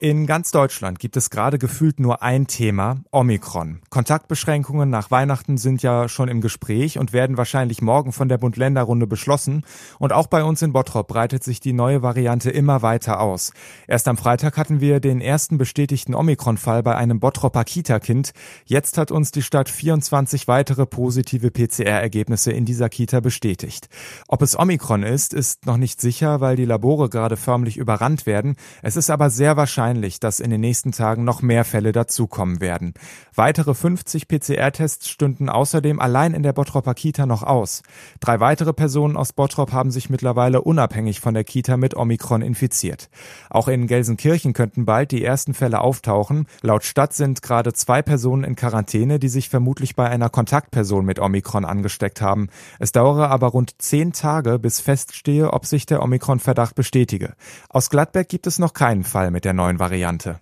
In 0.00 0.28
ganz 0.28 0.52
Deutschland 0.52 1.00
gibt 1.00 1.16
es 1.16 1.28
gerade 1.28 1.58
gefühlt 1.58 1.98
nur 1.98 2.22
ein 2.22 2.46
Thema, 2.46 2.98
Omikron. 3.10 3.80
Kontaktbeschränkungen 3.90 4.88
nach 4.88 5.10
Weihnachten 5.10 5.58
sind 5.58 5.82
ja 5.82 6.08
schon 6.08 6.28
im 6.28 6.40
Gespräch 6.40 6.98
und 6.98 7.12
werden 7.12 7.36
wahrscheinlich 7.36 7.82
morgen 7.82 8.12
von 8.12 8.28
der 8.28 8.38
Bund-Länder-Runde 8.38 9.08
beschlossen. 9.08 9.64
Und 9.98 10.12
auch 10.12 10.28
bei 10.28 10.44
uns 10.44 10.62
in 10.62 10.72
Bottrop 10.72 11.08
breitet 11.08 11.42
sich 11.42 11.58
die 11.58 11.72
neue 11.72 12.00
Variante 12.00 12.48
immer 12.48 12.82
weiter 12.82 13.18
aus. 13.18 13.52
Erst 13.88 14.06
am 14.06 14.16
Freitag 14.16 14.56
hatten 14.56 14.80
wir 14.80 15.00
den 15.00 15.20
ersten 15.20 15.58
bestätigten 15.58 16.14
Omikron-Fall 16.14 16.84
bei 16.84 16.94
einem 16.94 17.18
Bottropper 17.18 17.64
Kita-Kind. 17.64 18.30
Jetzt 18.66 18.98
hat 18.98 19.10
uns 19.10 19.32
die 19.32 19.42
Stadt 19.42 19.68
24 19.68 20.46
weitere 20.46 20.86
positive 20.86 21.50
PCR-Ergebnisse 21.50 22.52
in 22.52 22.66
dieser 22.66 22.88
Kita 22.88 23.18
bestätigt. 23.18 23.88
Ob 24.28 24.42
es 24.42 24.56
Omikron 24.56 25.02
ist, 25.02 25.34
ist 25.34 25.66
noch 25.66 25.76
nicht 25.76 26.00
sicher, 26.00 26.40
weil 26.40 26.54
die 26.54 26.66
Labore 26.66 27.08
gerade 27.08 27.36
förmlich 27.36 27.76
überrannt 27.76 28.26
werden. 28.26 28.54
Es 28.80 28.94
ist 28.94 29.10
aber 29.10 29.28
sehr 29.28 29.56
wahrscheinlich, 29.56 29.87
wahrscheinlich, 29.88 30.20
dass 30.20 30.40
in 30.40 30.50
den 30.50 30.60
nächsten 30.60 30.92
Tagen 30.92 31.24
noch 31.24 31.40
mehr 31.40 31.64
Fälle 31.64 31.92
dazukommen 31.92 32.60
werden. 32.60 32.92
Weitere 33.34 33.72
50 33.72 34.28
PCR-Tests 34.28 35.08
stünden 35.08 35.48
außerdem 35.48 35.98
allein 35.98 36.34
in 36.34 36.42
der 36.42 36.52
Bottropper 36.52 36.92
Kita 36.92 37.24
noch 37.24 37.42
aus. 37.42 37.82
Drei 38.20 38.38
weitere 38.38 38.74
Personen 38.74 39.16
aus 39.16 39.32
Bottrop 39.32 39.72
haben 39.72 39.90
sich 39.90 40.10
mittlerweile 40.10 40.60
unabhängig 40.60 41.20
von 41.20 41.32
der 41.32 41.44
Kita 41.44 41.78
mit 41.78 41.96
Omikron 41.96 42.42
infiziert. 42.42 43.08
Auch 43.48 43.68
in 43.68 43.86
Gelsenkirchen 43.86 44.52
könnten 44.52 44.84
bald 44.84 45.10
die 45.10 45.24
ersten 45.24 45.54
Fälle 45.54 45.80
auftauchen. 45.80 46.46
Laut 46.60 46.84
Stadt 46.84 47.14
sind 47.14 47.40
gerade 47.40 47.72
zwei 47.72 48.02
Personen 48.02 48.44
in 48.44 48.56
Quarantäne, 48.56 49.18
die 49.18 49.28
sich 49.28 49.48
vermutlich 49.48 49.96
bei 49.96 50.06
einer 50.06 50.28
Kontaktperson 50.28 51.06
mit 51.06 51.18
Omikron 51.18 51.64
angesteckt 51.64 52.20
haben. 52.20 52.48
Es 52.78 52.92
dauere 52.92 53.30
aber 53.30 53.48
rund 53.48 53.80
zehn 53.80 54.12
Tage, 54.12 54.58
bis 54.58 54.80
feststehe, 54.80 55.50
ob 55.50 55.64
sich 55.64 55.86
der 55.86 56.02
Omikron-Verdacht 56.02 56.74
bestätige. 56.74 57.32
Aus 57.70 57.88
Gladbeck 57.88 58.28
gibt 58.28 58.46
es 58.46 58.58
noch 58.58 58.74
keinen 58.74 59.04
Fall 59.04 59.30
mit 59.30 59.46
der 59.46 59.54
neuen 59.54 59.77
Variante. 59.78 60.40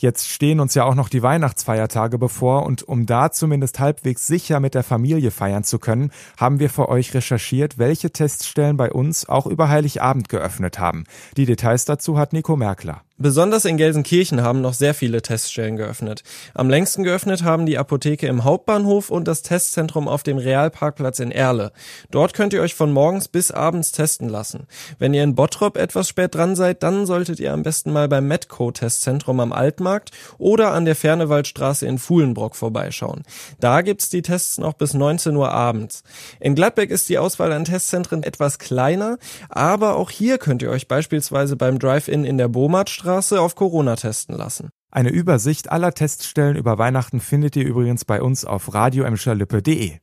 Jetzt 0.00 0.28
stehen 0.28 0.60
uns 0.60 0.74
ja 0.74 0.84
auch 0.84 0.94
noch 0.94 1.10
die 1.10 1.22
Weihnachtsfeiertage 1.22 2.16
bevor 2.16 2.64
und 2.64 2.82
um 2.82 3.04
da 3.04 3.30
zumindest 3.30 3.80
halbwegs 3.80 4.26
sicher 4.26 4.58
mit 4.58 4.74
der 4.74 4.82
Familie 4.82 5.30
feiern 5.30 5.62
zu 5.62 5.78
können, 5.78 6.10
haben 6.38 6.58
wir 6.58 6.70
für 6.70 6.88
euch 6.88 7.12
recherchiert, 7.12 7.76
welche 7.76 8.10
Teststellen 8.10 8.78
bei 8.78 8.90
uns 8.90 9.28
auch 9.28 9.46
über 9.46 9.68
Heiligabend 9.68 10.30
geöffnet 10.30 10.78
haben. 10.78 11.04
Die 11.36 11.44
Details 11.44 11.84
dazu 11.84 12.16
hat 12.16 12.32
Nico 12.32 12.56
Merkler. 12.56 13.02
Besonders 13.22 13.66
in 13.66 13.76
Gelsenkirchen 13.76 14.40
haben 14.40 14.62
noch 14.62 14.72
sehr 14.72 14.94
viele 14.94 15.20
Teststellen 15.20 15.76
geöffnet. 15.76 16.22
Am 16.54 16.70
längsten 16.70 17.04
geöffnet 17.04 17.44
haben 17.44 17.66
die 17.66 17.76
Apotheke 17.76 18.26
im 18.26 18.44
Hauptbahnhof 18.44 19.10
und 19.10 19.28
das 19.28 19.42
Testzentrum 19.42 20.08
auf 20.08 20.22
dem 20.22 20.38
Realparkplatz 20.38 21.18
in 21.18 21.30
Erle. 21.30 21.72
Dort 22.10 22.32
könnt 22.32 22.54
ihr 22.54 22.62
euch 22.62 22.74
von 22.74 22.90
morgens 22.90 23.28
bis 23.28 23.50
abends 23.50 23.92
testen 23.92 24.30
lassen. 24.30 24.66
Wenn 24.98 25.12
ihr 25.12 25.22
in 25.22 25.34
Bottrop 25.34 25.76
etwas 25.76 26.08
spät 26.08 26.34
dran 26.34 26.56
seid, 26.56 26.82
dann 26.82 27.04
solltet 27.04 27.40
ihr 27.40 27.52
am 27.52 27.62
besten 27.62 27.92
mal 27.92 28.08
beim 28.08 28.26
Medco-Testzentrum 28.26 29.38
am 29.40 29.52
Altmarkt 29.52 30.12
oder 30.38 30.72
an 30.72 30.86
der 30.86 30.96
Fernewaldstraße 30.96 31.86
in 31.86 31.98
Fuhlenbrock 31.98 32.56
vorbeischauen. 32.56 33.24
Da 33.60 33.82
gibt's 33.82 34.08
die 34.08 34.22
Tests 34.22 34.56
noch 34.56 34.72
bis 34.72 34.94
19 34.94 35.36
Uhr 35.36 35.52
abends. 35.52 36.04
In 36.40 36.54
Gladbeck 36.54 36.90
ist 36.90 37.10
die 37.10 37.18
Auswahl 37.18 37.52
an 37.52 37.66
Testzentren 37.66 38.22
etwas 38.22 38.58
kleiner, 38.58 39.18
aber 39.50 39.96
auch 39.96 40.08
hier 40.08 40.38
könnt 40.38 40.62
ihr 40.62 40.70
euch 40.70 40.88
beispielsweise 40.88 41.56
beim 41.56 41.78
Drive-In 41.78 42.24
in 42.24 42.38
der 42.38 42.48
Bomartstraße 42.48 43.09
Straße 43.10 43.40
auf 43.40 43.56
Corona 43.56 43.96
testen 43.96 44.36
lassen. 44.36 44.70
Eine 44.92 45.10
Übersicht 45.10 45.72
aller 45.72 45.92
Teststellen 45.92 46.54
über 46.54 46.78
Weihnachten 46.78 47.18
findet 47.18 47.56
ihr 47.56 47.66
übrigens 47.66 48.04
bei 48.04 48.22
uns 48.22 48.44
auf 48.44 48.72
radioemscherlippe.de. 48.72 49.98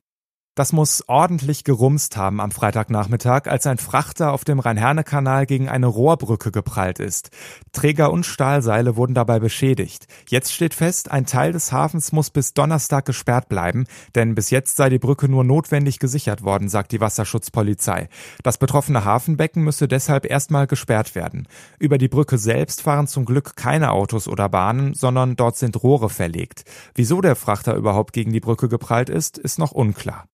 Das 0.58 0.74
muss 0.74 1.04
ordentlich 1.06 1.66
gerumst 1.66 2.18
haben 2.18 2.42
am 2.42 2.50
Freitagnachmittag, 2.50 3.44
als 3.46 3.68
ein 3.68 3.78
Frachter 3.78 4.34
auf 4.34 4.44
dem 4.44 4.58
Rhein-Herne-Kanal 4.58 5.46
gegen 5.46 5.70
eine 5.70 5.86
Rohrbrücke 5.86 6.50
geprallt 6.52 6.98
ist. 6.98 7.30
Träger 7.74 8.12
und 8.12 8.26
Stahlseile 8.26 8.96
wurden 8.96 9.14
dabei 9.14 9.40
beschädigt. 9.40 10.08
Jetzt 10.28 10.52
steht 10.52 10.74
fest, 10.74 11.12
ein 11.12 11.28
Teil 11.28 11.52
des 11.52 11.72
Hafens 11.72 12.12
muss 12.12 12.32
bis 12.32 12.56
Donnerstag 12.56 13.06
gesperrt 13.06 13.50
bleiben, 13.50 13.86
denn 14.16 14.34
bis 14.34 14.50
jetzt 14.50 14.78
sei 14.78 14.90
die 14.90 14.98
Brücke 14.98 15.30
nur 15.30 15.44
notwendig 15.44 16.00
gesichert 16.00 16.42
worden, 16.42 16.70
sagt 16.70 16.92
die 16.92 17.02
Wasserschutzpolizei. 17.02 18.10
Das 18.42 18.58
betroffene 18.58 19.06
Hafenbecken 19.06 19.64
müsse 19.64 19.88
deshalb 19.88 20.26
erstmal 20.26 20.66
gesperrt 20.66 21.14
werden. 21.14 21.48
Über 21.78 22.00
die 22.00 22.08
Brücke 22.08 22.40
selbst 22.40 22.82
fahren 22.82 23.06
zum 23.06 23.26
Glück 23.26 23.56
keine 23.58 23.92
Autos 23.92 24.28
oder 24.28 24.50
Bahnen, 24.50 24.96
sondern 24.96 25.36
dort 25.36 25.56
sind 25.56 25.84
Rohre 25.84 26.10
verlegt. 26.10 26.64
Wieso 26.96 27.22
der 27.22 27.36
Frachter 27.36 27.76
überhaupt 27.76 28.12
gegen 28.12 28.34
die 28.34 28.40
Brücke 28.40 28.70
geprallt 28.70 29.12
ist, 29.12 29.38
ist 29.38 29.60
noch 29.60 29.72
unklar. 29.72 30.26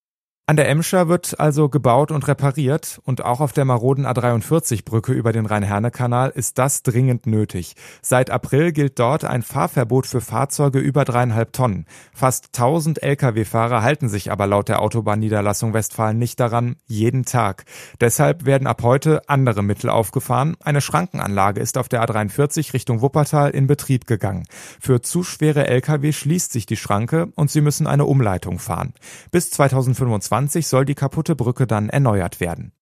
An 0.46 0.56
der 0.56 0.68
Emscher 0.68 1.08
wird 1.08 1.40
also 1.40 1.70
gebaut 1.70 2.10
und 2.10 2.28
repariert 2.28 3.00
und 3.04 3.24
auch 3.24 3.40
auf 3.40 3.54
der 3.54 3.64
maroden 3.64 4.04
A43-Brücke 4.04 5.10
über 5.10 5.32
den 5.32 5.46
Rhein-Herne-Kanal 5.46 6.32
ist 6.34 6.58
das 6.58 6.82
dringend 6.82 7.26
nötig. 7.26 7.76
Seit 8.02 8.28
April 8.28 8.72
gilt 8.72 8.98
dort 8.98 9.24
ein 9.24 9.42
Fahrverbot 9.42 10.06
für 10.06 10.20
Fahrzeuge 10.20 10.80
über 10.80 11.06
dreieinhalb 11.06 11.54
Tonnen. 11.54 11.86
Fast 12.12 12.48
1000 12.48 13.02
Lkw-Fahrer 13.02 13.82
halten 13.82 14.10
sich 14.10 14.30
aber 14.30 14.46
laut 14.46 14.68
der 14.68 14.82
Autobahnniederlassung 14.82 15.72
Westfalen 15.72 16.18
nicht 16.18 16.38
daran, 16.38 16.76
jeden 16.84 17.24
Tag. 17.24 17.64
Deshalb 18.02 18.44
werden 18.44 18.66
ab 18.66 18.82
heute 18.82 19.26
andere 19.30 19.62
Mittel 19.62 19.88
aufgefahren. 19.88 20.58
Eine 20.62 20.82
Schrankenanlage 20.82 21.62
ist 21.62 21.78
auf 21.78 21.88
der 21.88 22.06
A43 22.06 22.74
Richtung 22.74 23.00
Wuppertal 23.00 23.48
in 23.52 23.66
Betrieb 23.66 24.06
gegangen. 24.06 24.44
Für 24.78 25.00
zu 25.00 25.22
schwere 25.22 25.68
Lkw 25.68 26.12
schließt 26.12 26.52
sich 26.52 26.66
die 26.66 26.76
Schranke 26.76 27.28
und 27.34 27.50
sie 27.50 27.62
müssen 27.62 27.86
eine 27.86 28.04
Umleitung 28.04 28.58
fahren. 28.58 28.92
Bis 29.30 29.48
2025 29.48 30.33
2020 30.34 30.66
soll 30.66 30.84
die 30.84 30.96
kaputte 30.96 31.36
Brücke 31.36 31.68
dann 31.68 31.88
erneuert 31.88 32.40
werden. 32.40 32.72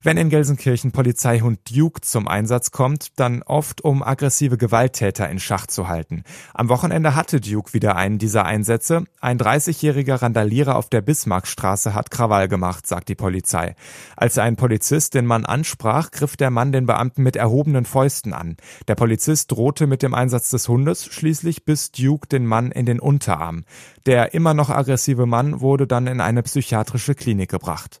Wenn 0.00 0.16
in 0.16 0.28
Gelsenkirchen 0.28 0.92
Polizeihund 0.92 1.74
Duke 1.74 2.02
zum 2.02 2.28
Einsatz 2.28 2.70
kommt, 2.70 3.18
dann 3.18 3.42
oft 3.42 3.80
um 3.80 4.04
aggressive 4.04 4.56
Gewalttäter 4.56 5.28
in 5.28 5.40
Schach 5.40 5.66
zu 5.66 5.88
halten. 5.88 6.22
Am 6.54 6.68
Wochenende 6.68 7.16
hatte 7.16 7.40
Duke 7.40 7.74
wieder 7.74 7.96
einen 7.96 8.18
dieser 8.18 8.44
Einsätze. 8.44 9.06
Ein 9.20 9.40
30-jähriger 9.40 10.22
Randalierer 10.22 10.76
auf 10.76 10.88
der 10.88 11.00
Bismarckstraße 11.00 11.94
hat 11.94 12.12
Krawall 12.12 12.46
gemacht, 12.46 12.86
sagt 12.86 13.08
die 13.08 13.16
Polizei. 13.16 13.74
Als 14.16 14.38
ein 14.38 14.54
Polizist 14.54 15.14
den 15.14 15.26
Mann 15.26 15.44
ansprach, 15.44 16.12
griff 16.12 16.36
der 16.36 16.50
Mann 16.50 16.70
den 16.70 16.86
Beamten 16.86 17.24
mit 17.24 17.34
erhobenen 17.34 17.84
Fäusten 17.84 18.32
an. 18.32 18.56
Der 18.86 18.94
Polizist 18.94 19.50
drohte 19.50 19.88
mit 19.88 20.04
dem 20.04 20.14
Einsatz 20.14 20.48
des 20.50 20.68
Hundes, 20.68 21.06
schließlich 21.06 21.64
biss 21.64 21.90
Duke 21.90 22.28
den 22.28 22.46
Mann 22.46 22.70
in 22.70 22.86
den 22.86 23.00
Unterarm. 23.00 23.64
Der 24.06 24.32
immer 24.32 24.54
noch 24.54 24.70
aggressive 24.70 25.26
Mann 25.26 25.60
wurde 25.60 25.88
dann 25.88 26.06
in 26.06 26.20
eine 26.20 26.44
psychiatrische 26.44 27.16
Klinik 27.16 27.50
gebracht. 27.50 28.00